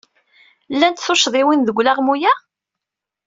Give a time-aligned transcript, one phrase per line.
[0.73, 2.33] Llant tuccḍiwin deg ulaɣmu-a?